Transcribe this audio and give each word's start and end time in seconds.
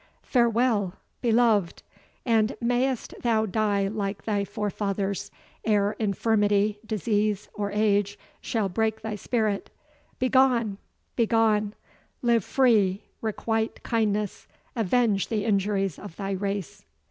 Farewell, 0.23 0.95
beloved! 1.21 1.83
and 2.25 2.57
mayst 2.59 3.13
thou 3.21 3.45
die 3.45 3.87
like 3.87 4.23
thy 4.25 4.43
forefathers, 4.43 5.29
ere 5.63 5.91
infirmity, 5.99 6.79
disease, 6.83 7.49
or 7.53 7.71
age, 7.71 8.17
shall 8.41 8.67
break 8.67 9.01
thy 9.03 9.13
spirit 9.13 9.69
Begone! 10.17 10.79
begone! 11.15 11.75
live 12.23 12.43
free 12.43 13.03
requite 13.21 13.83
kindness 13.83 14.47
avenge 14.75 15.27
the 15.27 15.45
injuries 15.45 15.99
of 15.99 16.15
thy 16.15 16.31
race!" 16.31 16.83